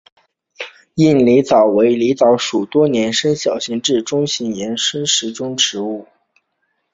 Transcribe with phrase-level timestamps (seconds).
[0.95, 6.07] 硬狸藻为狸藻属多年生小型至中型岩生食虫植物。